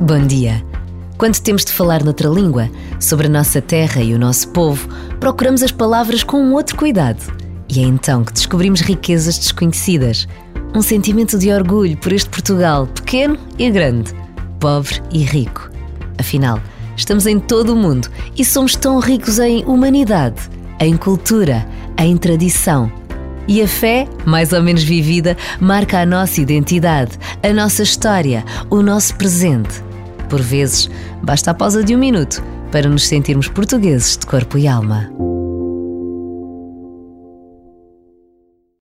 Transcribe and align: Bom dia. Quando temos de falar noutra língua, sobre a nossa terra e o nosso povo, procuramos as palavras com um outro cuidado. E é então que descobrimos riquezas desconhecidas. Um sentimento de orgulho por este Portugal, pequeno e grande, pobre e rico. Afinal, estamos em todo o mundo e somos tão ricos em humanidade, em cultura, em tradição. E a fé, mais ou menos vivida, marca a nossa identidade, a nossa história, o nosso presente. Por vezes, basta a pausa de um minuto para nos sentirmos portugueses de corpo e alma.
Bom 0.00 0.24
dia. 0.28 0.64
Quando 1.18 1.40
temos 1.40 1.64
de 1.64 1.72
falar 1.72 2.04
noutra 2.04 2.28
língua, 2.28 2.70
sobre 3.00 3.26
a 3.26 3.30
nossa 3.30 3.60
terra 3.60 4.00
e 4.00 4.14
o 4.14 4.18
nosso 4.18 4.50
povo, 4.50 4.88
procuramos 5.18 5.64
as 5.64 5.72
palavras 5.72 6.22
com 6.22 6.36
um 6.36 6.52
outro 6.52 6.76
cuidado. 6.76 7.20
E 7.68 7.80
é 7.80 7.82
então 7.82 8.24
que 8.24 8.32
descobrimos 8.32 8.80
riquezas 8.80 9.38
desconhecidas. 9.38 10.28
Um 10.72 10.82
sentimento 10.82 11.36
de 11.36 11.50
orgulho 11.50 11.96
por 11.96 12.12
este 12.12 12.30
Portugal, 12.30 12.86
pequeno 12.86 13.36
e 13.58 13.68
grande, 13.68 14.14
pobre 14.60 15.02
e 15.10 15.24
rico. 15.24 15.68
Afinal, 16.16 16.60
estamos 16.96 17.26
em 17.26 17.40
todo 17.40 17.72
o 17.72 17.76
mundo 17.76 18.08
e 18.36 18.44
somos 18.44 18.76
tão 18.76 19.00
ricos 19.00 19.40
em 19.40 19.64
humanidade, 19.64 20.48
em 20.78 20.96
cultura, 20.96 21.66
em 21.98 22.16
tradição. 22.16 23.05
E 23.48 23.62
a 23.62 23.68
fé, 23.68 24.08
mais 24.24 24.52
ou 24.52 24.62
menos 24.62 24.82
vivida, 24.82 25.36
marca 25.60 26.00
a 26.00 26.06
nossa 26.06 26.40
identidade, 26.40 27.12
a 27.42 27.52
nossa 27.52 27.82
história, 27.82 28.44
o 28.70 28.82
nosso 28.82 29.14
presente. 29.16 29.82
Por 30.28 30.42
vezes, 30.42 30.90
basta 31.22 31.52
a 31.52 31.54
pausa 31.54 31.84
de 31.84 31.94
um 31.94 31.98
minuto 31.98 32.42
para 32.72 32.88
nos 32.88 33.06
sentirmos 33.06 33.48
portugueses 33.48 34.16
de 34.16 34.26
corpo 34.26 34.58
e 34.58 34.66
alma. 34.66 35.10